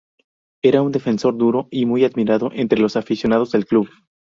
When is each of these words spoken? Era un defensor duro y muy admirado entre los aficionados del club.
Era 0.63 0.81
un 0.81 0.91
defensor 0.91 1.37
duro 1.37 1.67
y 1.69 1.85
muy 1.85 2.05
admirado 2.05 2.49
entre 2.55 2.79
los 2.79 2.95
aficionados 2.95 3.51
del 3.51 3.67
club. 3.67 3.87